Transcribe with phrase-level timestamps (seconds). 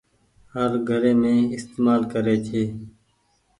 [0.53, 2.63] هر گھري مين استهمال ڪري ڇي۔